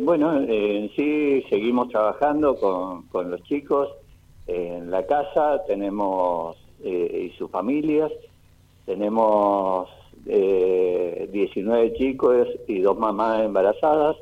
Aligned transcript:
Bueno, 0.00 0.40
en 0.40 0.90
sí 0.96 1.44
seguimos 1.50 1.90
trabajando 1.90 2.56
con, 2.56 3.02
con 3.08 3.30
los 3.30 3.42
chicos 3.42 3.90
en 4.46 4.90
la 4.90 5.04
casa, 5.06 5.62
tenemos 5.66 6.56
eh, 6.82 7.30
y 7.30 7.36
sus 7.36 7.50
familias, 7.50 8.10
tenemos 8.86 9.88
eh, 10.26 11.28
19 11.30 11.92
chicos 11.94 12.48
y 12.66 12.80
dos 12.80 12.98
mamás 12.98 13.42
embarazadas, 13.42 14.16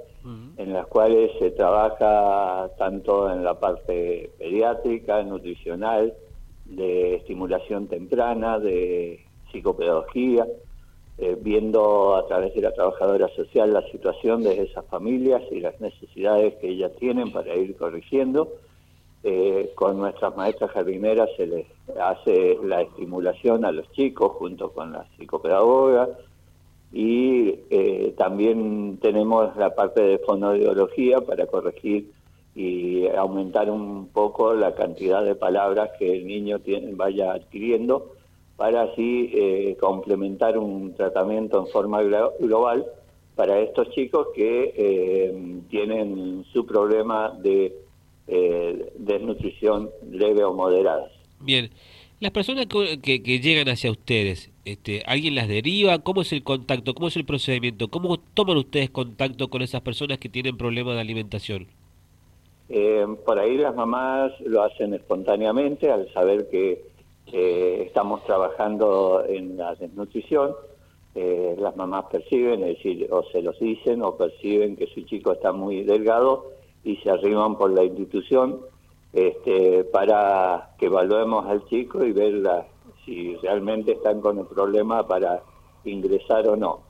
en 0.59 0.75
las 0.75 0.87
cuales 0.89 1.31
se 1.39 1.51
trabaja 1.53 2.69
tanto 2.77 3.33
en 3.33 3.43
la 3.43 3.59
parte 3.59 4.31
pediátrica, 4.39 5.23
nutricional, 5.23 6.13
de 6.67 7.15
estimulación 7.15 7.87
temprana, 7.87 8.59
de 8.59 9.25
psicopedagogía, 9.51 10.47
eh, 11.21 11.37
viendo 11.39 12.17
a 12.17 12.27
través 12.27 12.55
de 12.55 12.63
la 12.63 12.73
trabajadora 12.73 13.29
social 13.37 13.75
la 13.75 13.87
situación 13.91 14.43
de 14.43 14.63
esas 14.63 14.87
familias 14.87 15.43
y 15.51 15.61
las 15.61 15.79
necesidades 15.79 16.55
que 16.55 16.71
ellas 16.71 16.93
tienen 16.99 17.31
para 17.31 17.55
ir 17.55 17.77
corrigiendo. 17.77 18.49
Eh, 19.23 19.73
con 19.75 19.99
nuestras 19.99 20.35
maestras 20.35 20.71
jardineras 20.71 21.29
se 21.37 21.47
les 21.47 21.67
hace 22.03 22.57
la 22.65 22.81
estimulación 22.81 23.67
a 23.67 23.73
los 23.73 23.93
chicos 23.93 24.33
junto 24.33 24.73
con 24.73 24.93
la 24.93 25.05
psicopedagoga 25.19 26.09
y 26.91 27.55
eh, 27.69 28.15
también 28.17 28.99
tenemos 29.03 29.55
la 29.57 29.75
parte 29.75 30.03
de 30.03 30.19
fonoaudiología 30.21 31.21
para 31.21 31.47
corregir 31.49 32.11
y 32.55 33.07
aumentar 33.09 33.69
un 33.69 34.09
poco 34.09 34.55
la 34.55 34.75
cantidad 34.75 35.23
de 35.23 35.35
palabras 35.35 35.91
que 35.99 36.17
el 36.17 36.27
niño 36.27 36.61
tiene, 36.61 36.95
vaya 36.95 37.35
adquiriendo 37.35 38.13
para 38.61 38.83
así 38.83 39.31
eh, 39.33 39.75
complementar 39.81 40.59
un 40.59 40.93
tratamiento 40.93 41.59
en 41.61 41.67
forma 41.69 42.03
global 42.03 42.85
para 43.35 43.59
estos 43.59 43.89
chicos 43.93 44.27
que 44.35 44.75
eh, 44.77 45.63
tienen 45.71 46.45
su 46.53 46.67
problema 46.67 47.31
de 47.43 47.75
eh, 48.29 48.93
desnutrición 48.99 49.89
leve 50.11 50.45
o 50.45 50.53
moderada. 50.53 51.11
Bien, 51.41 51.71
las 52.21 52.33
personas 52.33 52.67
que, 52.67 53.23
que, 53.23 53.41
llegan 53.41 53.71
hacia 53.71 53.91
ustedes, 53.91 54.51
este, 54.67 55.05
¿alguien 55.07 55.37
las 55.37 55.49
deriva? 55.49 55.99
¿Cómo 56.01 56.21
es 56.21 56.31
el 56.35 56.43
contacto? 56.43 56.93
¿Cómo 56.93 57.09
es 57.09 57.17
el 57.17 57.25
procedimiento? 57.25 57.89
¿Cómo 57.89 58.19
toman 58.19 58.59
ustedes 58.59 58.91
contacto 58.91 59.49
con 59.49 59.63
esas 59.63 59.81
personas 59.81 60.19
que 60.19 60.29
tienen 60.29 60.59
problemas 60.59 60.97
de 60.97 61.01
alimentación? 61.01 61.67
por 63.27 63.37
ahí 63.37 63.57
las 63.57 63.75
mamás 63.75 64.33
lo 64.43 64.63
hacen 64.63 64.95
espontáneamente 64.95 65.91
al 65.91 66.13
saber 66.13 66.49
que 66.51 66.90
eh, 67.33 67.85
estamos 67.87 68.25
trabajando 68.25 69.25
en 69.27 69.57
la 69.57 69.75
desnutrición. 69.75 70.55
Eh, 71.15 71.57
las 71.59 71.77
mamás 71.77 72.07
perciben, 72.11 72.63
es 72.63 72.77
decir, 72.77 73.09
o 73.11 73.23
se 73.31 73.43
los 73.43 73.59
dicen 73.59 74.03
o 74.03 74.17
perciben 74.17 74.77
que 74.77 74.87
su 74.87 75.03
chico 75.03 75.33
está 75.33 75.53
muy 75.53 75.83
delgado 75.83 76.53
y 76.85 76.97
se 76.97 77.11
arriman 77.11 77.57
por 77.57 77.73
la 77.73 77.85
institución 77.85 78.61
este, 79.13 79.85
para 79.85 80.71
que 80.79 80.87
evaluemos 80.87 81.47
al 81.47 81.65
chico 81.67 82.05
y 82.05 82.13
ver 82.13 82.43
si 83.05 83.35
realmente 83.37 83.93
están 83.93 84.21
con 84.21 84.39
el 84.39 84.47
problema 84.47 85.07
para 85.07 85.43
ingresar 85.85 86.49
o 86.49 86.57
no. 86.57 86.81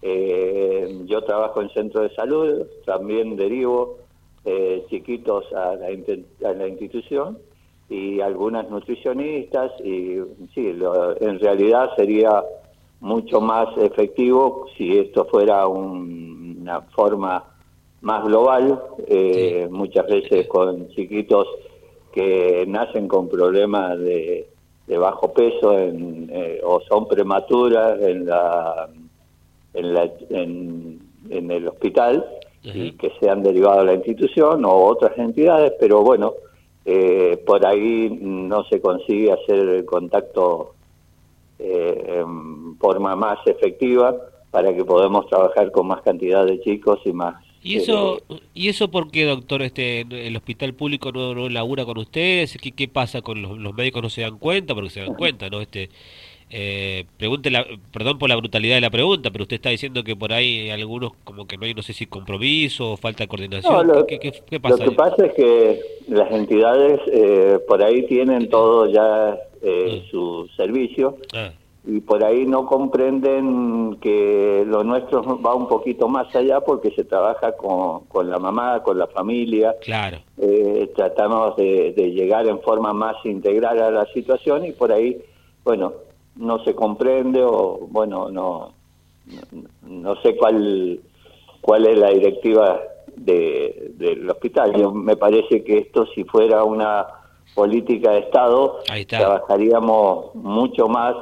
Eh, 0.00 1.02
yo 1.06 1.22
trabajo 1.24 1.60
en 1.60 1.70
centro 1.70 2.02
de 2.02 2.14
salud, 2.14 2.66
también 2.86 3.36
derivo 3.36 3.98
eh, 4.44 4.86
chiquitos 4.88 5.52
a 5.52 5.74
la, 5.74 5.88
a 6.48 6.52
la 6.52 6.68
institución 6.68 7.38
y 7.88 8.20
algunas 8.20 8.68
nutricionistas 8.68 9.72
y 9.82 10.18
sí, 10.54 10.78
en 11.20 11.40
realidad 11.40 11.90
sería 11.96 12.44
mucho 13.00 13.40
más 13.40 13.68
efectivo 13.78 14.66
si 14.76 14.98
esto 14.98 15.24
fuera 15.26 15.66
una 15.66 16.82
forma 16.94 17.44
más 18.00 18.24
global, 18.24 18.80
eh, 19.06 19.68
muchas 19.70 20.06
veces 20.06 20.46
con 20.48 20.88
chiquitos 20.90 21.46
que 22.12 22.64
nacen 22.66 23.08
con 23.08 23.28
problemas 23.28 23.98
de, 23.98 24.48
bajo 24.86 25.32
peso 25.32 25.78
en, 25.78 26.30
eh, 26.32 26.60
o 26.64 26.80
son 26.88 27.06
prematuras 27.06 28.00
en 28.00 28.26
la 28.26 28.88
en, 29.74 29.94
la, 29.94 30.10
en, 30.30 31.50
el 31.50 31.68
hospital 31.68 32.24
y 32.62 32.92
que 32.92 33.12
sean 33.20 33.42
derivados 33.42 33.80
a 33.80 33.84
la 33.84 33.94
institución 33.94 34.64
o 34.64 34.72
otras 34.72 35.16
entidades, 35.18 35.72
pero 35.78 36.02
bueno, 36.02 36.34
eh, 36.90 37.36
por 37.44 37.66
ahí 37.66 38.08
no 38.18 38.64
se 38.64 38.80
consigue 38.80 39.30
hacer 39.30 39.58
el 39.58 39.84
contacto 39.84 40.74
eh, 41.58 42.20
en 42.20 42.78
forma 42.78 43.14
más 43.14 43.46
efectiva 43.46 44.16
para 44.50 44.74
que 44.74 44.86
podamos 44.86 45.26
trabajar 45.26 45.70
con 45.70 45.88
más 45.88 46.00
cantidad 46.00 46.46
de 46.46 46.58
chicos 46.62 47.00
y 47.04 47.12
más 47.12 47.44
¿Y 47.62 47.76
eso, 47.76 48.22
eh, 48.30 48.40
¿Y 48.54 48.68
eso 48.70 48.90
por 48.90 49.10
qué, 49.10 49.26
doctor? 49.26 49.60
Este, 49.60 50.00
¿El 50.00 50.34
hospital 50.34 50.72
público 50.72 51.12
no, 51.12 51.34
no 51.34 51.50
labura 51.50 51.84
con 51.84 51.98
ustedes? 51.98 52.56
¿Qué, 52.56 52.72
qué 52.72 52.88
pasa 52.88 53.20
con 53.20 53.42
los, 53.42 53.58
los 53.58 53.74
médicos? 53.74 54.02
¿No 54.02 54.08
se 54.08 54.22
dan 54.22 54.38
cuenta? 54.38 54.74
Porque 54.74 54.88
se 54.88 55.00
dan 55.00 55.14
cuenta, 55.14 55.50
¿no? 55.50 55.60
Este, 55.60 55.90
eh, 56.50 57.04
pregunte 57.18 57.50
perdón 57.92 58.18
por 58.18 58.28
la 58.28 58.36
brutalidad 58.36 58.76
de 58.76 58.80
la 58.80 58.90
pregunta, 58.90 59.30
pero 59.30 59.42
usted 59.42 59.56
está 59.56 59.68
diciendo 59.68 60.02
que 60.02 60.16
por 60.16 60.32
ahí 60.32 60.70
algunos 60.70 61.12
como 61.24 61.46
que 61.46 61.58
no 61.58 61.66
hay, 61.66 61.74
no 61.74 61.82
sé 61.82 61.92
si 61.92 62.06
compromiso 62.06 62.92
o 62.92 62.96
falta 62.96 63.24
de 63.24 63.28
coordinación. 63.28 63.86
lo, 63.86 64.06
¿Qué, 64.06 64.18
pasa? 64.60 64.84
Lo 64.84 64.90
que 64.90 64.96
pasa 64.96 65.26
es 65.26 65.34
que 65.34 65.80
las 66.08 66.30
entidades 66.32 67.00
eh, 67.12 67.58
por 67.68 67.82
ahí 67.82 68.06
tienen 68.06 68.48
todo 68.48 68.86
ya 68.86 69.38
eh, 69.62 70.00
ah. 70.02 70.08
su 70.10 70.48
servicio 70.56 71.18
ah. 71.34 71.50
y 71.84 72.00
por 72.00 72.24
ahí 72.24 72.46
no 72.46 72.64
comprenden 72.64 73.98
que 74.00 74.64
lo 74.66 74.84
nuestro 74.84 75.22
va 75.42 75.54
un 75.54 75.68
poquito 75.68 76.08
más 76.08 76.34
allá 76.34 76.62
porque 76.62 76.92
se 76.92 77.04
trabaja 77.04 77.52
con, 77.52 78.06
con 78.06 78.30
la 78.30 78.38
mamá, 78.38 78.82
con 78.82 78.98
la 78.98 79.06
familia. 79.08 79.76
Claro. 79.82 80.18
Eh, 80.38 80.90
tratamos 80.96 81.56
de, 81.56 81.92
de 81.94 82.12
llegar 82.12 82.46
en 82.46 82.60
forma 82.62 82.94
más 82.94 83.16
integral 83.26 83.82
a 83.82 83.90
la 83.90 84.06
situación 84.14 84.64
y 84.64 84.72
por 84.72 84.92
ahí, 84.92 85.18
bueno, 85.62 86.07
no 86.38 86.64
se 86.64 86.74
comprende 86.74 87.42
o 87.42 87.86
bueno 87.90 88.30
no 88.30 88.72
no, 89.82 90.16
sé 90.22 90.36
cuál 90.36 91.00
cuál 91.60 91.86
es 91.86 91.98
la 91.98 92.10
directiva 92.10 92.80
de, 93.14 93.92
del 93.96 94.30
hospital. 94.30 94.74
Yo 94.74 94.92
me 94.92 95.16
parece 95.16 95.62
que 95.64 95.78
esto 95.78 96.06
si 96.14 96.24
fuera 96.24 96.64
una 96.64 97.06
política 97.54 98.12
de 98.12 98.20
estado 98.20 98.80
trabajaríamos 99.08 100.34
mucho 100.34 100.88
más 100.88 101.14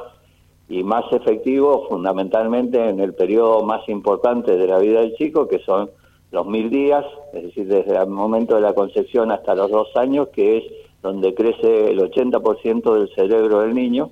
y 0.69 0.83
más 0.83 1.05
efectivo 1.11 1.87
fundamentalmente 1.89 2.89
en 2.89 2.99
el 2.99 3.13
periodo 3.13 3.63
más 3.63 3.87
importante 3.89 4.57
de 4.57 4.67
la 4.67 4.79
vida 4.79 4.99
del 5.01 5.15
chico 5.15 5.47
que 5.47 5.59
son 5.59 5.89
los 6.31 6.45
mil 6.45 6.69
días 6.69 7.05
es 7.33 7.43
decir 7.43 7.67
desde 7.67 7.95
el 7.95 8.07
momento 8.07 8.55
de 8.55 8.61
la 8.61 8.73
concepción 8.73 9.31
hasta 9.31 9.55
los 9.55 9.71
dos 9.71 9.87
años 9.95 10.27
que 10.27 10.57
es 10.57 10.63
donde 11.01 11.33
crece 11.33 11.91
el 11.91 11.99
80% 11.99 12.93
del 12.93 13.09
cerebro 13.15 13.61
del 13.61 13.73
niño 13.73 14.09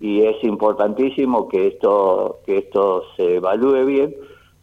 y 0.00 0.22
es 0.22 0.42
importantísimo 0.44 1.48
que 1.48 1.68
esto 1.68 2.38
que 2.46 2.58
esto 2.58 3.04
se 3.16 3.36
evalúe 3.36 3.84
bien 3.84 4.14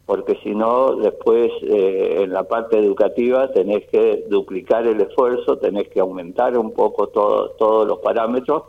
porque 0.06 0.36
si 0.42 0.54
no 0.54 0.94
después 0.96 1.50
eh, 1.62 2.22
en 2.22 2.32
la 2.32 2.44
parte 2.44 2.78
educativa 2.78 3.52
tenés 3.52 3.86
que 3.88 4.24
duplicar 4.28 4.86
el 4.86 5.00
esfuerzo 5.00 5.58
tenés 5.58 5.88
que 5.88 6.00
aumentar 6.00 6.56
un 6.56 6.72
poco 6.72 7.08
todo, 7.08 7.50
todos 7.50 7.86
los 7.86 7.98
parámetros 7.98 8.62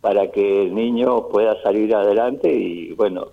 para 0.00 0.30
que 0.30 0.62
el 0.62 0.74
niño 0.74 1.28
pueda 1.28 1.60
salir 1.62 1.94
adelante 1.94 2.52
y 2.52 2.92
bueno 2.92 3.28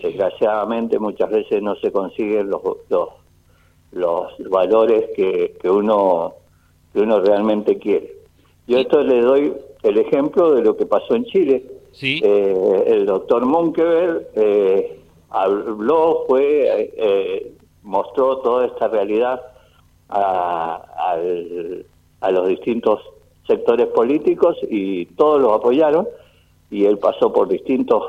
desgraciadamente 0.00 0.98
muchas 0.98 1.30
veces 1.30 1.62
no 1.62 1.74
se 1.76 1.90
consiguen 1.90 2.50
los 2.50 2.62
los, 2.88 3.08
los 3.92 4.50
valores 4.50 5.10
que, 5.16 5.56
que 5.60 5.68
uno 5.68 6.34
que 6.92 7.00
uno 7.00 7.20
realmente 7.20 7.78
quiere. 7.78 8.16
Yo 8.66 8.78
esto 8.78 9.02
le 9.02 9.20
doy 9.22 9.52
el 9.82 9.98
ejemplo 9.98 10.52
de 10.54 10.62
lo 10.62 10.76
que 10.76 10.86
pasó 10.86 11.14
en 11.14 11.24
Chile 11.24 11.64
Eh, 12.00 12.84
el 12.86 13.06
doctor 13.06 13.44
Munkever 13.44 14.30
eh, 14.34 15.00
habló, 15.30 16.24
fue, 16.26 16.92
eh, 16.96 17.52
mostró 17.82 18.38
toda 18.38 18.66
esta 18.66 18.88
realidad 18.88 19.40
a, 20.08 21.16
los 22.30 22.48
distintos 22.48 23.00
sectores 23.46 23.88
políticos 23.88 24.56
y 24.70 25.06
todos 25.06 25.40
lo 25.40 25.54
apoyaron 25.54 26.08
y 26.70 26.84
él 26.84 26.98
pasó 26.98 27.32
por 27.32 27.48
distintos 27.48 28.04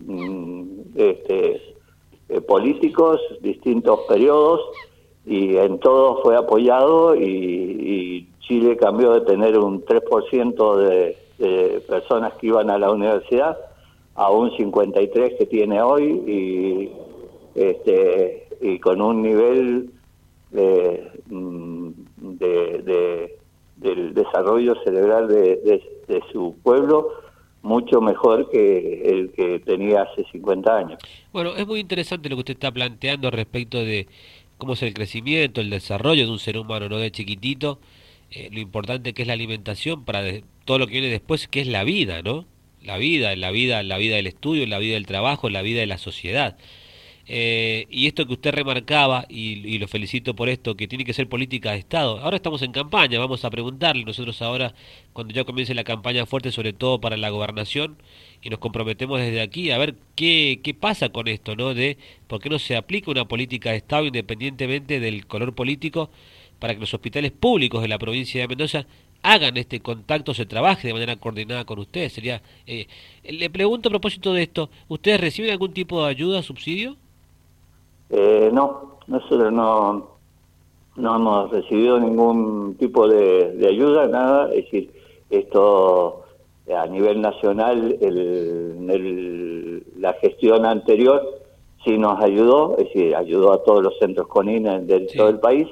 mm, 0.00 0.64
este, 0.96 1.60
políticos, 2.48 3.20
distintos 3.42 4.00
periodos 4.08 4.60
y 5.26 5.56
en 5.56 5.78
todos 5.78 6.22
fue 6.22 6.36
apoyado 6.36 7.14
y, 7.14 7.24
y 7.24 8.28
Chile 8.40 8.76
cambió 8.76 9.12
de 9.12 9.20
tener 9.20 9.58
un 9.58 9.84
3% 9.84 10.76
de 10.76 11.16
de 11.40 11.82
personas 11.88 12.34
que 12.34 12.48
iban 12.48 12.70
a 12.70 12.78
la 12.78 12.90
universidad 12.90 13.58
a 14.14 14.30
un 14.30 14.54
53 14.56 15.34
que 15.38 15.46
tiene 15.46 15.80
hoy 15.80 16.04
y 16.04 16.92
este 17.54 18.46
y 18.60 18.78
con 18.78 19.00
un 19.00 19.22
nivel 19.22 19.90
de, 20.50 21.10
mm, 21.28 21.88
de, 22.18 23.38
del 23.76 24.14
desarrollo 24.14 24.74
cerebral 24.84 25.28
de, 25.28 25.80
de, 26.06 26.22
su 26.32 26.56
pueblo 26.62 27.08
mucho 27.62 28.00
mejor 28.00 28.50
que 28.50 29.02
el 29.04 29.30
que 29.32 29.60
tenía 29.60 30.02
hace 30.02 30.24
50 30.32 30.76
años. 30.76 30.98
Bueno, 31.32 31.54
es 31.56 31.66
muy 31.66 31.80
interesante 31.80 32.28
lo 32.28 32.36
que 32.36 32.40
usted 32.40 32.54
está 32.54 32.72
planteando 32.72 33.30
respecto 33.30 33.78
de 33.78 34.06
cómo 34.58 34.74
es 34.74 34.82
el 34.82 34.92
crecimiento, 34.92 35.60
el 35.60 35.70
desarrollo 35.70 36.26
de 36.26 36.32
un 36.32 36.38
ser 36.38 36.58
humano, 36.58 36.88
no 36.88 36.98
de 36.98 37.10
chiquitito, 37.10 37.78
eh, 38.30 38.48
lo 38.52 38.60
importante 38.60 39.12
que 39.12 39.22
es 39.22 39.28
la 39.28 39.34
alimentación 39.34 40.04
para 40.04 40.22
todo 40.64 40.78
lo 40.78 40.86
que 40.86 40.92
viene 40.92 41.08
después, 41.08 41.48
que 41.48 41.60
es 41.60 41.66
la 41.66 41.84
vida, 41.84 42.22
¿no? 42.22 42.46
La 42.82 42.96
vida, 42.96 43.34
la 43.36 43.50
vida, 43.50 43.82
la 43.82 43.98
vida 43.98 44.16
del 44.16 44.26
estudio, 44.26 44.66
la 44.66 44.78
vida 44.78 44.94
del 44.94 45.06
trabajo, 45.06 45.50
la 45.50 45.62
vida 45.62 45.80
de 45.80 45.86
la 45.86 45.98
sociedad. 45.98 46.56
Eh, 47.32 47.86
y 47.90 48.08
esto 48.08 48.26
que 48.26 48.32
usted 48.32 48.52
remarcaba, 48.52 49.24
y, 49.28 49.78
lo 49.78 49.86
felicito 49.86 50.34
por 50.34 50.48
esto, 50.48 50.76
que 50.76 50.88
tiene 50.88 51.04
que 51.04 51.12
ser 51.12 51.28
política 51.28 51.72
de 51.72 51.78
Estado. 51.78 52.18
Ahora 52.20 52.36
estamos 52.36 52.62
en 52.62 52.72
campaña, 52.72 53.20
vamos 53.20 53.44
a 53.44 53.50
preguntarle 53.50 54.04
nosotros 54.04 54.42
ahora, 54.42 54.74
cuando 55.12 55.32
ya 55.32 55.44
comience 55.44 55.74
la 55.74 55.84
campaña 55.84 56.26
fuerte, 56.26 56.50
sobre 56.50 56.72
todo 56.72 57.00
para 57.00 57.16
la 57.16 57.30
gobernación, 57.30 57.98
y 58.42 58.50
nos 58.50 58.58
comprometemos 58.58 59.20
desde 59.20 59.42
aquí 59.42 59.70
a 59.70 59.78
ver 59.78 59.94
qué, 60.16 60.60
qué 60.64 60.74
pasa 60.74 61.10
con 61.10 61.28
esto, 61.28 61.54
¿no? 61.56 61.74
De 61.74 61.98
por 62.26 62.40
qué 62.40 62.48
no 62.48 62.58
se 62.58 62.76
aplica 62.76 63.10
una 63.10 63.28
política 63.28 63.70
de 63.70 63.76
Estado 63.76 64.06
independientemente 64.06 64.98
del 64.98 65.26
color 65.26 65.54
político 65.54 66.10
para 66.60 66.74
que 66.74 66.80
los 66.80 66.94
hospitales 66.94 67.32
públicos 67.32 67.82
de 67.82 67.88
la 67.88 67.98
provincia 67.98 68.40
de 68.40 68.48
Mendoza 68.48 68.86
hagan 69.22 69.56
este 69.56 69.80
contacto, 69.80 70.32
se 70.34 70.46
trabaje 70.46 70.88
de 70.88 70.94
manera 70.94 71.16
coordinada 71.16 71.64
con 71.64 71.78
ustedes. 71.78 72.12
Sería, 72.12 72.40
eh, 72.66 72.86
le 73.24 73.50
pregunto 73.50 73.88
a 73.88 73.90
propósito 73.90 74.32
de 74.32 74.42
esto, 74.42 74.70
¿ustedes 74.88 75.20
reciben 75.20 75.50
algún 75.50 75.72
tipo 75.72 76.04
de 76.04 76.10
ayuda, 76.10 76.42
subsidio? 76.42 76.96
Eh, 78.10 78.50
no, 78.52 78.98
nosotros 79.06 79.52
no, 79.52 80.10
no 80.96 81.16
hemos 81.16 81.50
recibido 81.50 81.98
ningún 81.98 82.76
tipo 82.78 83.08
de, 83.08 83.66
ayuda, 83.68 84.06
nada. 84.06 84.48
Es 84.50 84.64
decir, 84.64 84.90
esto 85.30 86.24
a 86.74 86.86
nivel 86.86 87.20
nacional, 87.20 87.96
el, 88.00 89.84
la 89.98 90.12
gestión 90.14 90.64
anterior 90.64 91.40
sí 91.84 91.98
nos 91.98 92.22
ayudó, 92.22 92.76
es 92.78 92.84
decir, 92.84 93.16
ayudó 93.16 93.52
a 93.52 93.62
todos 93.64 93.82
los 93.82 93.98
centros 93.98 94.28
CONINA 94.28 94.80
de 94.80 95.00
todo 95.16 95.30
el 95.30 95.40
país 95.40 95.66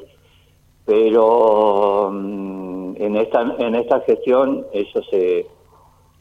pero 0.88 2.11
mm, 2.11 2.94
en 2.96 3.17
esta 3.17 3.43
en 3.58 3.75
esta 3.75 4.00
gestión 4.00 4.67
eso 4.73 5.02
se 5.11 5.46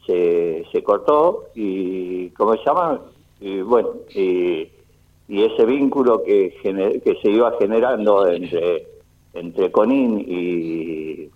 se, 0.06 0.82
cortó 0.82 1.44
y 1.54 2.30
cómo 2.30 2.54
se 2.54 2.64
llama 2.64 3.00
y 3.40 3.60
bueno 3.62 3.90
y, 4.14 4.68
ese 5.28 5.64
vínculo 5.64 6.22
que 6.22 6.54
que 6.62 7.18
se 7.22 7.30
iba 7.30 7.56
generando 7.58 8.26
entre 8.26 8.86
entre 9.34 9.70
Conin 9.70 10.18
y, 10.20 11.30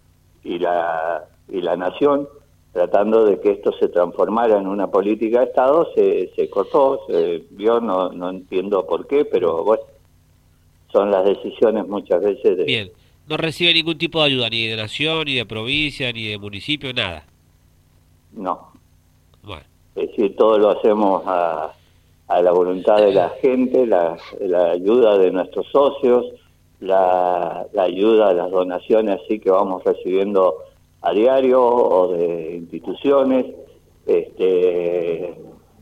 y 0.44 0.58
la 0.58 1.24
y 1.48 1.60
la 1.62 1.76
nación 1.76 2.28
tratando 2.72 3.24
de 3.24 3.40
que 3.40 3.50
esto 3.52 3.72
se 3.78 3.88
transformara 3.88 4.58
en 4.58 4.66
una 4.66 4.90
política 4.90 5.40
de 5.40 5.46
Estado 5.46 5.88
se, 5.94 6.30
se 6.34 6.50
cortó 6.50 7.06
se 7.06 7.44
vio 7.50 7.80
no 7.80 8.10
no 8.12 8.28
entiendo 8.30 8.86
por 8.86 9.06
qué 9.06 9.24
pero 9.24 9.64
bueno 9.64 9.84
son 10.90 11.10
las 11.10 11.24
decisiones 11.24 11.86
muchas 11.86 12.22
veces 12.22 12.56
de 12.58 12.92
no 13.28 13.36
recibe 13.36 13.72
ningún 13.74 13.98
tipo 13.98 14.20
de 14.20 14.26
ayuda, 14.26 14.48
ni 14.50 14.66
de 14.66 14.76
nación, 14.76 15.24
ni 15.26 15.34
de 15.34 15.46
provincia, 15.46 16.12
ni 16.12 16.26
de 16.26 16.38
municipio, 16.38 16.92
nada. 16.92 17.24
No. 18.32 18.72
Bueno. 19.42 19.64
Es 19.94 20.08
decir, 20.08 20.36
todo 20.36 20.58
lo 20.58 20.70
hacemos 20.70 21.22
a, 21.26 21.72
a 22.28 22.42
la 22.42 22.52
voluntad 22.52 22.96
de 22.96 23.12
la 23.12 23.30
gente, 23.40 23.86
la, 23.86 24.16
la 24.40 24.70
ayuda 24.70 25.18
de 25.18 25.30
nuestros 25.30 25.66
socios, 25.70 26.26
la, 26.80 27.66
la 27.72 27.82
ayuda, 27.84 28.32
las 28.32 28.50
donaciones 28.50 29.20
así 29.24 29.38
que 29.38 29.50
vamos 29.50 29.84
recibiendo 29.84 30.56
a 31.02 31.12
diario 31.12 31.64
o 31.64 32.12
de 32.12 32.56
instituciones. 32.56 33.46
Este, 34.06 35.34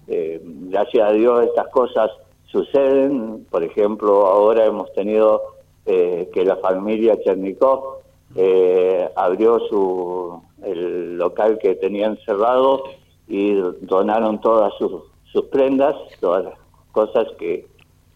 eh, 0.09 0.41
gracias 0.43 1.09
a 1.09 1.13
Dios 1.13 1.45
estas 1.45 1.69
cosas 1.69 2.11
suceden. 2.47 3.47
Por 3.51 3.63
ejemplo, 3.63 4.27
ahora 4.27 4.67
hemos 4.67 4.93
tenido 4.93 5.41
eh, 5.87 6.29
que 6.33 6.45
la 6.45 6.57
familia 6.57 7.19
Chernikov 7.23 8.01
eh, 8.37 9.09
abrió 9.17 9.59
su 9.69 10.43
el 10.63 11.17
local 11.17 11.59
que 11.59 11.75
tenían 11.75 12.19
cerrado 12.25 12.85
y 13.27 13.55
donaron 13.81 14.41
todas 14.41 14.73
sus, 14.79 15.03
sus 15.33 15.45
prendas, 15.47 15.95
todas 16.21 16.45
las 16.45 16.55
cosas 16.93 17.27
que, 17.39 17.67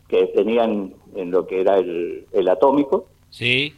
que 0.09 0.27
tenían 0.29 0.95
en 1.15 1.31
lo 1.31 1.47
que 1.47 1.61
era 1.61 1.79
el, 1.79 2.27
el 2.33 2.49
atómico. 2.49 3.07
Sí. 3.31 3.75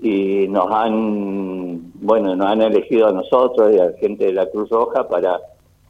Y 0.00 0.48
nos 0.48 0.70
han, 0.70 1.92
bueno, 1.94 2.34
nos 2.34 2.46
han 2.46 2.62
elegido 2.62 3.08
a 3.08 3.12
nosotros 3.12 3.72
y 3.72 3.78
a 3.78 3.86
la 3.86 3.96
gente 3.98 4.26
de 4.26 4.32
la 4.32 4.46
Cruz 4.46 4.68
Roja 4.70 5.06
para, 5.08 5.40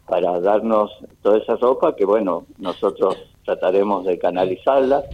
para 0.06 0.40
darnos 0.40 0.90
toda 1.22 1.38
esa 1.38 1.56
ropa 1.56 1.96
que, 1.96 2.04
bueno, 2.04 2.44
nosotros 2.58 3.16
trataremos 3.44 4.04
de 4.04 4.18
canalizarla 4.18 5.04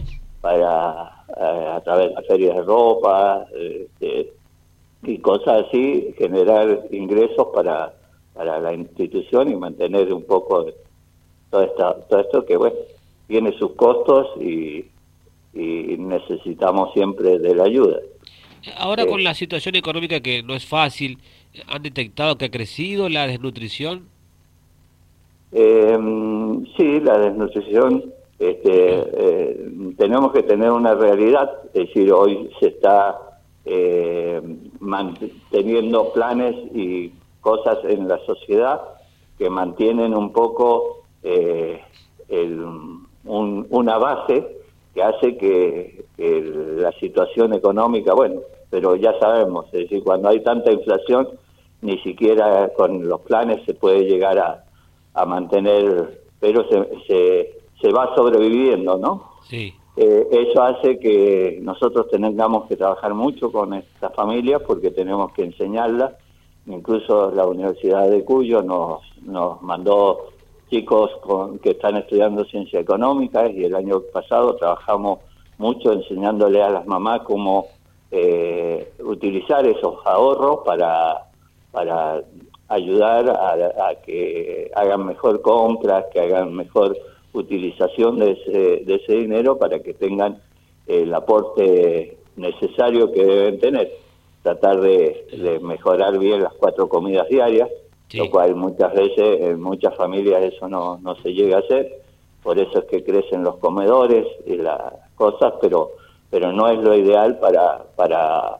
para 0.41 1.20
eh, 1.37 1.67
a 1.73 1.81
través 1.81 2.09
de 2.09 2.15
las 2.15 2.27
ferias 2.27 2.55
de 2.55 2.61
ropa 2.63 3.45
este, 3.53 4.33
y 5.03 5.17
cosas 5.19 5.65
así, 5.67 6.13
generar 6.17 6.85
ingresos 6.91 7.47
para, 7.53 7.93
para 8.33 8.59
la 8.59 8.73
institución 8.73 9.49
y 9.49 9.55
mantener 9.55 10.13
un 10.13 10.23
poco 10.23 10.65
todo, 11.49 11.63
esta, 11.63 11.95
todo 12.07 12.19
esto 12.19 12.45
que 12.45 12.57
bueno, 12.57 12.75
tiene 13.27 13.57
sus 13.57 13.73
costos 13.73 14.27
y, 14.41 14.85
necesitamos 15.53 16.93
siempre 16.93 17.39
de 17.39 17.55
la 17.55 17.63
ayuda. 17.63 17.97
Ahora 18.77 19.05
con 19.05 19.19
eh, 19.19 19.23
la 19.23 19.33
situación 19.33 19.75
económica 19.75 20.19
que 20.19 20.43
no 20.43 20.53
es 20.53 20.65
fácil, 20.65 21.17
¿han 21.67 21.81
detectado 21.81 22.37
que 22.37 22.45
ha 22.45 22.51
crecido 22.51 23.09
la 23.09 23.27
desnutrición? 23.27 24.07
Eh, 25.51 25.97
sí, 26.77 26.99
la 27.01 27.17
desnutrición 27.17 28.13
este, 28.41 28.71
eh, 28.73 29.93
tenemos 29.99 30.31
que 30.31 30.41
tener 30.41 30.71
una 30.71 30.95
realidad, 30.95 31.59
es 31.75 31.87
decir, 31.87 32.11
hoy 32.11 32.49
se 32.59 32.69
está 32.69 33.39
eh, 33.65 34.41
manteniendo 34.79 36.11
planes 36.11 36.55
y 36.73 37.13
cosas 37.39 37.77
en 37.83 38.07
la 38.07 38.17
sociedad 38.25 38.81
que 39.37 39.47
mantienen 39.47 40.15
un 40.15 40.33
poco 40.33 41.03
eh, 41.21 41.81
una 43.23 43.97
base 43.99 44.57
que 44.95 45.03
hace 45.03 45.37
que, 45.37 46.03
la 46.17 46.91
situación 46.93 47.53
económica, 47.53 48.15
bueno, 48.15 48.41
pero 48.71 48.95
ya 48.95 49.17
sabemos, 49.19 49.67
es 49.67 49.81
decir, 49.81 50.03
cuando 50.03 50.29
hay 50.29 50.39
tanta 50.39 50.71
inflación, 50.71 51.29
ni 51.81 51.99
siquiera 51.99 52.69
con 52.75 53.07
los 53.07 53.21
planes 53.21 53.63
se 53.67 53.75
puede 53.75 54.05
llegar 54.05 54.39
a, 54.39 54.63
a 55.13 55.25
mantener, 55.25 56.21
pero 56.39 56.67
se 56.69 56.89
se 57.05 57.60
va 57.89 58.13
sobreviviendo, 58.15 58.97
¿no? 58.97 59.31
Sí. 59.49 59.73
Eh, 59.97 60.27
eso 60.31 60.63
hace 60.63 60.99
que 60.99 61.59
nosotros 61.61 62.07
tengamos 62.09 62.67
que 62.67 62.77
trabajar 62.77 63.13
mucho 63.13 63.51
con 63.51 63.73
estas 63.73 64.13
familias 64.15 64.61
porque 64.65 64.91
tenemos 64.91 65.33
que 65.33 65.43
enseñarlas. 65.43 66.13
Incluso 66.67 67.31
la 67.31 67.45
Universidad 67.45 68.09
de 68.09 68.23
Cuyo 68.23 68.61
nos, 68.61 69.01
nos 69.23 69.61
mandó 69.61 70.29
chicos 70.69 71.11
con, 71.21 71.59
que 71.59 71.71
están 71.71 71.97
estudiando 71.97 72.45
ciencias 72.45 72.81
económicas 72.81 73.51
y 73.53 73.65
el 73.65 73.75
año 73.75 74.01
pasado 74.13 74.55
trabajamos 74.55 75.19
mucho 75.57 75.91
enseñándole 75.91 76.63
a 76.63 76.69
las 76.69 76.87
mamás 76.87 77.21
cómo 77.23 77.67
eh, 78.09 78.93
utilizar 79.03 79.67
esos 79.67 79.95
ahorros 80.05 80.59
para, 80.65 81.25
para 81.71 82.21
ayudar 82.69 83.29
a, 83.29 83.89
a 83.89 83.95
que 84.05 84.71
hagan 84.75 85.05
mejor 85.05 85.41
compras, 85.41 86.05
que 86.13 86.21
hagan 86.21 86.53
mejor 86.53 86.95
utilización 87.33 88.19
de 88.19 88.31
ese, 88.31 88.83
de 88.85 88.95
ese 88.95 89.13
dinero 89.13 89.57
para 89.57 89.79
que 89.79 89.93
tengan 89.93 90.41
el 90.87 91.13
aporte 91.13 92.17
necesario 92.35 93.11
que 93.11 93.25
deben 93.25 93.59
tener. 93.59 93.91
Tratar 94.43 94.81
de, 94.81 95.59
mejorar 95.61 96.17
bien 96.17 96.41
las 96.41 96.53
cuatro 96.53 96.89
comidas 96.89 97.27
diarias, 97.29 97.69
lo 98.13 98.29
cual 98.29 98.55
muchas 98.55 98.93
veces 98.93 99.41
en 99.41 99.61
muchas 99.61 99.95
familias 99.95 100.43
eso 100.43 100.67
no, 100.67 100.97
no 100.97 101.15
se 101.17 101.33
llega 101.33 101.57
a 101.57 101.59
hacer. 101.61 102.01
Por 102.41 102.57
eso 102.59 102.79
es 102.79 102.85
que 102.85 103.03
crecen 103.03 103.43
los 103.43 103.57
comedores 103.57 104.25
y 104.45 104.55
las 104.55 104.93
cosas, 105.15 105.53
pero 105.61 105.91
pero 106.31 106.53
no 106.53 106.69
es 106.69 106.79
lo 106.79 106.95
ideal 106.95 107.37
para 107.39 107.83
para 107.95 108.57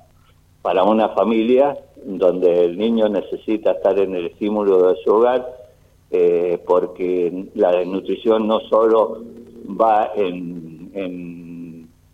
para 0.62 0.84
una 0.84 1.10
familia 1.10 1.78
donde 2.04 2.66
el 2.66 2.78
niño 2.78 3.10
necesita 3.10 3.72
estar 3.72 3.98
en 3.98 4.16
el 4.16 4.28
estímulo 4.28 4.90
de 4.90 4.96
su 5.04 5.12
hogar 5.12 5.61
eh, 6.14 6.62
porque 6.68 7.46
la 7.56 7.72
desnutrición 7.72 8.46
no 8.46 8.60
solo 8.70 9.24
va 9.66 10.12
en, 10.14 10.92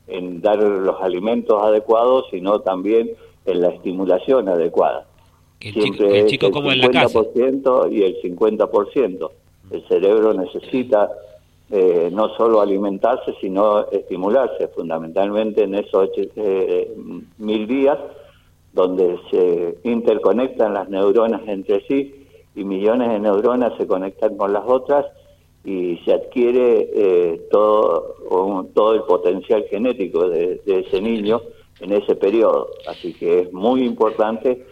en, 0.07 0.41
dar 0.41 0.61
los 0.61 1.01
alimentos 1.01 1.61
adecuados, 1.63 2.25
sino 2.29 2.59
también 2.61 3.09
en 3.45 3.61
la 3.61 3.69
estimulación 3.69 4.49
adecuada. 4.49 5.07
El 5.59 5.73
Siempre 5.73 6.19
el 6.19 6.27
chico 6.27 6.45
el 6.45 6.51
como 6.51 6.71
en 6.71 6.79
la 6.79 6.91
casa. 6.91 7.21
y 7.35 8.03
el 8.03 8.21
50%. 8.21 9.31
El 9.71 9.87
cerebro 9.87 10.33
necesita 10.33 11.09
eh, 11.71 12.09
no 12.13 12.29
solo 12.37 12.61
alimentarse, 12.61 13.33
sino 13.41 13.89
estimularse, 13.89 14.67
fundamentalmente 14.69 15.63
en 15.63 15.73
esos 15.73 16.09
eh, 16.15 16.93
mil 17.39 17.67
días, 17.67 17.97
donde 18.73 19.17
se 19.31 19.79
interconectan 19.83 20.75
las 20.75 20.87
neuronas 20.87 21.41
entre 21.47 21.83
sí 21.87 22.26
y 22.57 22.63
millones 22.63 23.09
de 23.09 23.19
neuronas 23.19 23.77
se 23.77 23.85
conectan 23.85 24.35
con 24.35 24.51
las 24.51 24.63
otras 24.65 25.05
y 25.63 25.97
se 26.03 26.13
adquiere 26.13 26.89
eh, 26.91 27.47
todo, 27.51 28.15
todo 28.73 28.95
el 28.95 29.03
potencial 29.03 29.63
genético 29.69 30.27
de, 30.27 30.59
ese 30.65 30.99
niño 30.99 31.41
en 31.79 31.93
ese 31.93 32.15
periodo. 32.15 32.71
Así 32.87 33.13
que 33.13 33.41
es 33.41 33.53
muy 33.53 33.83
importante 33.83 34.65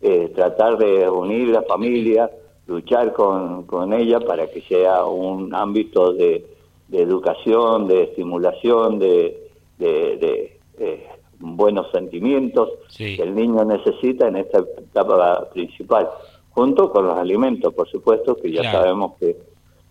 eh, 0.00 0.32
tratar 0.34 0.78
de 0.78 1.10
unir 1.10 1.48
la 1.48 1.62
familia, 1.62 2.30
luchar 2.66 3.12
con, 3.12 3.64
con 3.64 3.92
ella 3.92 4.18
para 4.20 4.46
que 4.46 4.62
sea 4.62 5.04
un 5.04 5.54
ámbito 5.54 6.14
de, 6.14 6.46
educación, 6.90 7.86
de 7.86 8.04
estimulación, 8.04 8.98
de, 8.98 9.50
de, 9.78 10.58
eh, 10.78 11.06
buenos 11.38 11.90
sentimientos 11.90 12.70
que 12.96 13.16
el 13.16 13.34
niño 13.34 13.62
necesita 13.64 14.28
en 14.28 14.36
esta 14.36 14.60
etapa 14.60 15.50
principal, 15.52 16.08
junto 16.56 16.90
con 16.90 17.06
los 17.06 17.18
alimentos, 17.18 17.74
por 17.74 17.86
supuesto, 17.86 18.34
que 18.34 18.50
ya 18.50 18.72
sabemos 18.72 19.12
que 19.20 19.36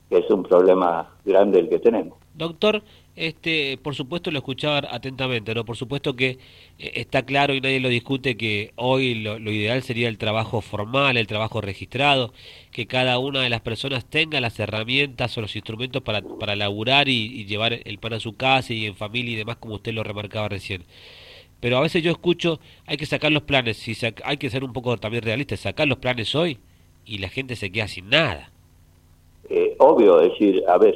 es 0.10 0.30
un 0.32 0.42
problema 0.42 1.16
grande 1.24 1.60
el 1.60 1.70
que 1.70 1.78
tenemos. 1.78 2.18
Doctor, 2.34 2.82
este, 3.16 3.78
por 3.78 3.94
supuesto 3.94 4.32
lo 4.32 4.40
escuchaba 4.40 4.82
atentamente, 4.90 5.54
¿no? 5.54 5.64
Por 5.64 5.78
supuesto 5.78 6.16
que 6.16 6.40
eh, 6.80 6.92
está 6.96 7.22
claro 7.22 7.54
y 7.54 7.62
nadie 7.62 7.80
lo 7.80 7.88
discute 7.88 8.36
que 8.36 8.74
hoy 8.78 9.14
lo, 9.14 9.38
ideal 9.38 9.84
sería 9.84 10.10
el 10.10 10.18
trabajo 10.18 10.62
formal, 10.62 11.18
el 11.18 11.28
trabajo 11.28 11.62
registrado, 11.62 12.34
que 12.72 12.88
cada 12.88 13.20
una 13.20 13.42
de 13.42 13.50
las 13.52 13.62
personas 13.62 14.06
tenga 14.06 14.42
las 14.42 14.60
herramientas 14.60 15.38
o 15.38 15.42
los 15.42 15.56
instrumentos 15.56 16.02
para, 16.02 16.22
para 16.22 16.56
laburar 16.56 17.08
y, 17.08 17.46
llevar 17.46 17.80
el 17.86 18.00
pan 18.00 18.14
a 18.14 18.20
su 18.20 18.36
casa 18.36 18.74
y 18.74 18.88
en 18.88 18.96
familia 18.96 19.34
y 19.34 19.38
demás, 19.38 19.58
como 19.58 19.76
usted 19.76 19.94
lo 19.94 20.04
remarcaba 20.04 20.50
recién. 20.50 20.84
Pero 21.66 21.80
a 21.80 21.82
veces 21.82 22.04
yo 22.04 22.12
escucho, 22.12 22.60
hay 22.86 22.96
que 22.96 23.08
sacar 23.08 23.32
los 23.32 23.42
planes, 23.42 23.88
y 23.88 23.98
hay 24.24 24.38
que 24.38 24.52
ser 24.52 24.64
un 24.64 24.72
poco 24.72 24.98
también 24.98 25.24
realistas, 25.24 25.62
sacar 25.62 25.88
los 25.88 25.98
planes 25.98 26.36
hoy 26.36 26.60
y 27.08 27.18
la 27.18 27.28
gente 27.28 27.56
se 27.56 27.72
queda 27.72 27.88
sin 27.88 28.08
nada. 28.08 28.52
Eh, 29.50 29.76
obvio, 29.80 30.18
decir, 30.18 30.64
a 30.68 30.78
ver, 30.78 30.96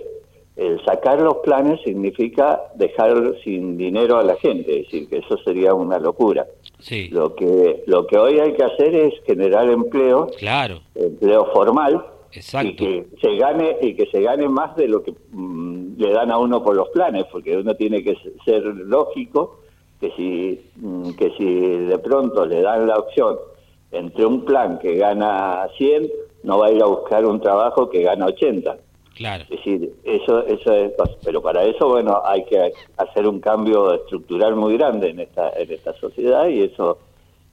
el 0.55 0.79
sacar 0.85 1.21
los 1.21 1.37
planes 1.37 1.79
significa 1.83 2.61
dejar 2.75 3.33
sin 3.43 3.77
dinero 3.77 4.19
a 4.19 4.23
la 4.23 4.35
gente, 4.35 4.81
es 4.81 4.85
decir, 4.85 5.09
que 5.09 5.17
eso 5.17 5.39
sería 5.43 5.73
una 5.73 5.97
locura. 5.97 6.45
Sí. 6.77 7.07
Lo 7.07 7.33
que 7.33 7.81
lo 7.87 8.05
que 8.05 8.19
hoy 8.19 8.37
hay 8.37 8.53
que 8.53 8.63
hacer 8.63 8.93
es 8.93 9.15
generar 9.25 9.67
empleo, 9.71 10.27
claro. 10.37 10.81
empleo 10.93 11.47
formal, 11.51 12.05
Exacto. 12.31 12.69
y 12.69 12.75
que 12.75 13.07
se 13.19 13.37
gane 13.37 13.75
y 13.81 13.95
que 13.95 14.05
se 14.11 14.21
gane 14.21 14.47
más 14.47 14.75
de 14.75 14.87
lo 14.87 15.01
que 15.01 15.15
mm, 15.31 15.97
le 15.97 16.11
dan 16.11 16.29
a 16.29 16.37
uno 16.37 16.63
por 16.63 16.75
los 16.75 16.89
planes, 16.89 17.25
porque 17.31 17.57
uno 17.57 17.73
tiene 17.73 18.03
que 18.03 18.15
ser 18.45 18.63
lógico 18.65 19.58
que 19.99 20.11
si 20.11 20.61
mm, 20.75 21.11
que 21.11 21.31
si 21.37 21.45
de 21.45 21.99
pronto 21.99 22.45
le 22.45 22.61
dan 22.61 22.87
la 22.87 22.97
opción 22.97 23.37
entre 23.91 24.25
un 24.25 24.45
plan 24.45 24.79
que 24.79 24.95
gana 24.95 25.67
100 25.77 26.09
no 26.43 26.59
va 26.59 26.67
a 26.67 26.71
ir 26.71 26.81
a 26.81 26.85
buscar 26.85 27.25
un 27.25 27.41
trabajo 27.41 27.89
que 27.89 28.03
gana 28.03 28.27
80. 28.27 28.77
Claro. 29.15 29.43
Es 29.43 29.49
decir, 29.49 29.93
eso, 30.05 30.45
eso 30.45 30.71
es, 30.71 30.93
pero 31.25 31.41
para 31.41 31.63
eso, 31.65 31.89
bueno, 31.89 32.21
hay 32.23 32.45
que 32.45 32.71
hacer 32.95 33.27
un 33.27 33.41
cambio 33.41 33.93
estructural 33.93 34.55
muy 34.55 34.77
grande 34.77 35.09
en 35.09 35.19
esta, 35.19 35.49
en 35.57 35.69
esta 35.71 35.93
sociedad 35.95 36.47
y 36.47 36.61
eso, 36.61 36.99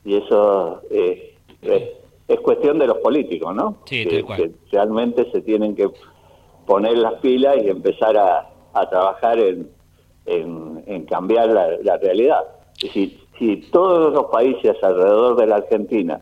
y 0.04 0.14
eso 0.14 0.82
es, 0.90 2.38
cuestión 2.40 2.78
de 2.78 2.86
los 2.86 2.98
políticos, 2.98 3.52
¿no? 3.56 3.78
Sí, 3.86 4.06
que, 4.06 4.52
realmente 4.70 5.28
se 5.32 5.40
tienen 5.40 5.74
que 5.74 5.88
poner 6.64 6.96
las 6.98 7.14
pilas 7.14 7.56
y 7.60 7.68
empezar 7.68 8.16
a, 8.16 8.48
a 8.72 8.88
trabajar 8.88 9.40
en, 9.40 9.68
en, 10.26 11.04
cambiar 11.06 11.48
la, 11.48 11.76
la 11.82 11.96
realidad. 11.98 12.40
Es 12.76 12.84
decir, 12.84 13.20
si 13.38 13.56
todos 13.70 14.12
los 14.12 14.26
países 14.26 14.76
alrededor 14.82 15.36
de 15.36 15.46
la 15.46 15.56
Argentina 15.56 16.20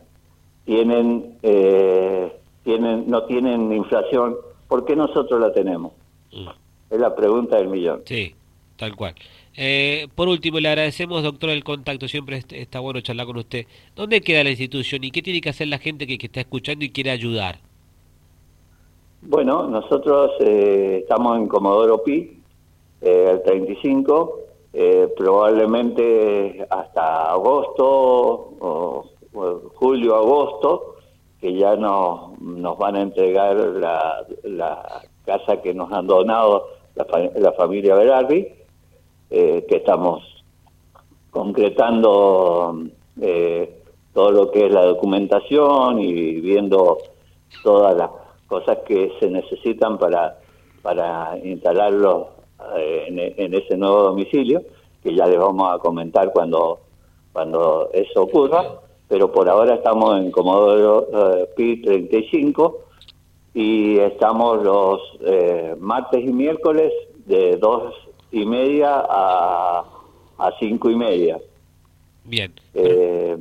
tienen 0.65 1.37
eh, 1.43 2.31
tienen, 2.65 3.09
no 3.09 3.23
tienen 3.23 3.71
inflación, 3.71 4.35
¿por 4.67 4.85
qué 4.85 4.95
nosotros 4.95 5.39
la 5.39 5.53
tenemos? 5.53 5.93
Mm. 6.33 6.49
Es 6.89 6.99
la 6.99 7.15
pregunta 7.15 7.57
del 7.57 7.69
millón. 7.69 8.01
Sí, 8.05 8.35
tal 8.75 8.95
cual. 8.95 9.13
Eh, 9.55 10.07
por 10.15 10.27
último, 10.27 10.59
le 10.59 10.67
agradecemos, 10.67 11.23
doctor, 11.23 11.51
el 11.51 11.63
contacto. 11.63 12.07
Siempre 12.07 12.43
está 12.49 12.79
bueno 12.79 12.99
charlar 13.01 13.27
con 13.27 13.37
usted. 13.37 13.67
¿Dónde 13.95 14.19
queda 14.21 14.43
la 14.43 14.49
institución 14.49 15.03
y 15.03 15.11
qué 15.11 15.21
tiene 15.21 15.39
que 15.39 15.49
hacer 15.49 15.67
la 15.67 15.77
gente 15.77 16.05
que, 16.05 16.17
está 16.25 16.41
escuchando 16.41 16.83
y 16.83 16.89
quiere 16.89 17.11
ayudar? 17.11 17.59
Bueno, 19.21 19.67
nosotros 19.69 20.31
eh, 20.41 20.99
estamos 21.03 21.37
en 21.37 21.47
Comodoro 21.47 22.03
Pi, 22.03 22.37
eh, 23.05 23.27
el 23.31 23.43
35, 23.43 24.39
eh, 24.73 25.13
probablemente 25.15 26.65
hasta 26.69 27.31
agosto, 27.31 27.85
o, 28.59 29.05
o 29.33 29.61
julio-agosto, 29.75 30.95
que 31.39 31.53
ya 31.53 31.75
nos, 31.75 32.39
nos 32.41 32.77
van 32.77 32.95
a 32.95 33.01
entregar 33.01 33.55
la, 33.55 34.25
la 34.43 35.01
casa 35.23 35.61
que 35.61 35.73
nos 35.73 35.91
han 35.91 36.07
donado 36.07 36.67
la, 36.95 37.05
la 37.35 37.51
familia 37.53 37.95
Berardi, 37.95 38.47
eh, 39.29 39.65
que 39.69 39.77
estamos 39.77 40.23
concretando 41.29 42.83
eh, 43.21 43.81
todo 44.13 44.31
lo 44.31 44.51
que 44.51 44.65
es 44.65 44.73
la 44.73 44.85
documentación 44.85 45.99
y 45.99 46.39
viendo 46.41 46.97
todas 47.63 47.95
las 47.95 48.09
cosas 48.47 48.79
que 48.87 49.11
se 49.19 49.29
necesitan 49.29 49.97
para, 49.97 50.39
para 50.81 51.37
instalarlo 51.43 52.29
eh, 52.29 52.34
en, 52.77 53.19
en, 53.19 53.53
ese 53.53 53.77
nuevo 53.77 54.03
domicilio, 54.03 54.63
que 55.03 55.15
ya 55.15 55.25
les 55.27 55.39
vamos 55.39 55.73
a 55.73 55.79
comentar 55.79 56.31
cuando, 56.31 56.79
cuando 57.33 57.89
eso 57.93 58.23
ocurra 58.23 58.79
pero 59.07 59.31
por 59.31 59.47
ahora 59.49 59.75
estamos 59.75 60.19
en 60.19 60.31
Comodoro 60.31 61.07
eh, 61.37 61.49
Pi 61.55 61.81
35 61.81 62.79
y 63.53 63.97
estamos 63.99 64.63
los 64.63 65.01
eh, 65.21 65.75
martes 65.79 66.23
y 66.23 66.33
miércoles 66.33 66.91
de 67.25 67.57
dos 67.57 67.93
y 68.31 68.45
media 68.45 69.03
a, 69.07 69.85
a 70.37 70.51
cinco 70.59 70.89
y 70.89 70.95
media. 70.95 71.39
Bien. 72.23 72.51
Eh, 72.73 73.37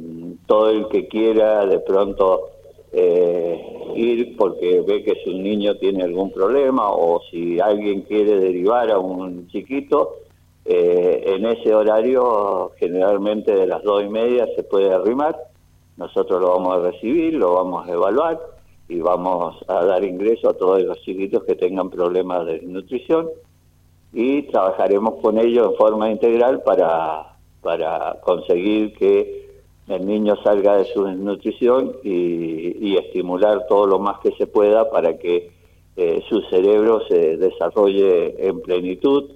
todo 0.47 0.71
el 0.71 0.89
que 0.89 1.09
quiera 1.09 1.67
de 1.67 1.79
pronto 1.81 2.51
ir 2.95 4.37
porque 4.37 4.81
ve 4.87 5.03
que 5.03 5.17
su 5.25 5.33
niño 5.33 5.77
tiene 5.77 6.05
algún 6.05 6.31
problema 6.33 6.91
o 6.91 7.21
si 7.31 7.61
alguien 7.61 8.03
quiere 8.03 8.39
derivar 8.39 8.91
a 8.91 8.99
un 8.99 9.49
chiquito, 9.49 10.17
en 10.65 11.45
ese 11.45 11.75
horario 11.75 12.73
generalmente 12.77 13.55
de 13.55 13.67
las 13.67 13.83
dos 13.83 14.03
y 14.03 14.09
media 14.09 14.47
se 14.57 14.63
puede 14.63 14.93
arrimar. 14.93 15.37
Nosotros 15.97 16.41
lo 16.41 16.51
vamos 16.51 16.77
a 16.77 16.91
recibir, 16.91 17.35
lo 17.35 17.55
vamos 17.55 17.87
a 17.87 17.93
evaluar 17.93 18.41
y 18.89 19.01
vamos 19.01 19.57
a 19.69 19.85
dar 19.85 20.05
ingreso 20.05 20.51
a 20.51 20.55
todos 20.55 20.83
los 20.83 21.01
chiquitos 21.03 21.45
que 21.45 21.55
tengan 21.55 21.91
problemas 21.91 22.47
de 22.47 22.61
nutrición 22.63 23.29
y 24.13 24.43
trabajaremos 24.43 25.15
con 25.21 25.39
ellos 25.39 25.71
en 25.71 25.77
forma 25.77 26.11
integral 26.11 26.63
para, 26.63 27.37
para 27.63 28.21
conseguir 28.23 28.95
que 28.95 29.44
el 29.89 30.07
niño 30.07 30.37
salga 30.43 30.77
de 30.77 30.85
su 30.87 31.05
desnutrición 31.05 31.97
y, 32.03 32.97
estimular 32.97 33.67
todo 33.69 33.87
lo 33.87 33.99
más 33.99 34.19
que 34.21 34.33
se 34.37 34.47
pueda 34.47 34.89
para 34.91 35.19
que 35.19 35.51
eh, 35.97 36.23
su 36.29 36.41
cerebro 36.43 37.01
se 37.09 37.37
desarrolle 37.37 38.35
en 38.49 38.61
plenitud 38.61 39.31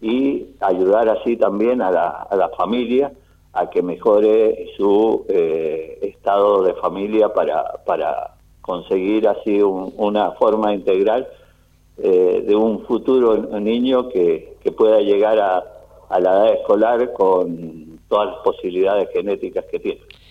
y 0.00 0.46
ayudar 0.60 1.08
así 1.08 1.36
también 1.36 1.82
a 1.82 1.90
la, 1.90 2.08
a 2.08 2.36
la 2.36 2.48
familia 2.50 3.12
a 3.52 3.68
que 3.68 3.82
mejore 3.82 4.68
su 4.76 5.24
eh, 5.28 5.98
estado 6.02 6.62
de 6.62 6.74
familia 6.74 7.32
para, 7.32 7.64
para 7.84 8.34
conseguir 8.60 9.26
así 9.28 9.60
una 9.60 10.32
forma 10.32 10.72
integral 10.72 11.28
eh, 11.98 12.44
de 12.46 12.56
un 12.56 12.84
futuro 12.86 13.36
niño 13.60 14.08
que, 14.08 14.56
que 14.62 14.72
pueda 14.72 15.00
llegar 15.00 15.38
a, 15.40 15.64
a 16.08 16.20
la 16.20 16.30
edad 16.30 16.52
escolar 16.54 17.12
con 17.12 17.89
todas 18.10 18.26
las 18.26 18.38
posibilidades 18.44 19.08
genéticas 19.14 19.64
que 19.70 19.78
tiene. 19.78 20.00